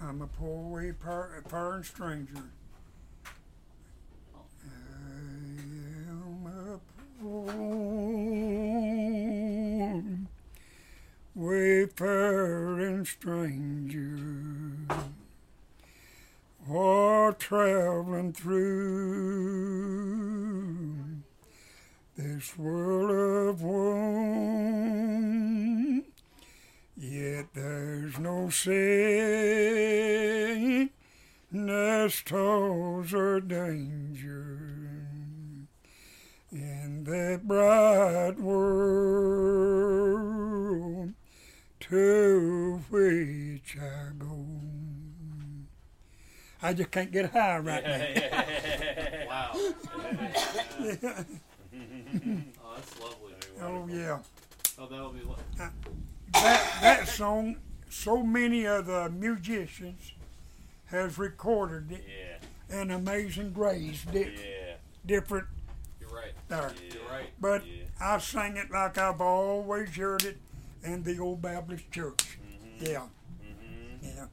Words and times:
I'm 0.00 0.22
a 0.22 0.26
poor 0.28 0.62
way 0.62 0.92
par- 0.92 1.42
foreign 1.48 1.82
stranger. 1.82 2.44
I 4.36 4.40
am 6.08 6.46
a 6.46 6.78
poor 7.20 7.52
wayfaring 11.34 13.04
stranger, 13.04 14.18
or 16.70 17.32
traveling 17.32 18.32
through 18.32 18.68
this 22.16 22.56
world 22.56 23.10
of 23.50 23.62
woe. 23.62 23.97
There's 28.18 28.24
no 28.24 28.50
saying 28.50 28.80
toils 32.24 33.12
or 33.14 33.40
danger 33.40 34.58
in 36.50 37.04
that 37.04 37.46
bright 37.46 38.40
world 38.40 38.64
to 41.80 42.80
which 42.90 43.76
I 43.80 44.10
go. 44.18 44.46
I 46.60 46.74
just 46.74 46.90
can't 46.90 47.12
get 47.12 47.30
high 47.30 47.58
right 47.58 47.84
now. 47.84 47.98
wow. 49.28 49.50
oh, 49.54 49.74
that's 52.74 53.00
lovely. 53.00 53.34
Oh 53.62 53.86
yeah. 53.88 54.18
Oh, 54.78 54.86
that'll 54.86 55.12
be. 55.12 55.22
Lo- 55.22 55.36
that 55.56 55.72
that 56.32 57.08
song, 57.08 57.56
so 57.90 58.22
many 58.22 58.66
of 58.66 58.86
the 58.86 59.08
musicians 59.10 60.12
has 60.86 61.18
recorded 61.18 61.90
it. 61.92 62.04
Yeah. 62.08 62.78
And 62.80 62.92
Amazing 62.92 63.52
Grace, 63.52 64.04
di- 64.04 64.20
Yeah. 64.20 64.74
different 65.06 65.46
You're 66.00 66.10
right. 66.10 66.32
there. 66.48 66.72
Yeah. 66.88 66.94
You're 66.94 67.08
right. 67.10 67.30
But 67.40 67.66
Yeah. 67.66 67.84
I 68.00 68.18
sang 68.18 68.56
it 68.56 68.70
like 68.70 68.98
I've 68.98 69.20
always 69.20 69.94
heard 69.96 70.24
it 70.24 70.38
in 70.84 71.02
the 71.02 71.18
old 71.18 71.40
Baptist 71.42 71.90
church. 71.90 72.38
Mm-hmm. 72.42 72.84
Yeah, 72.86 73.06
Mm-hmm. 73.42 74.06
yeah. 74.06 74.26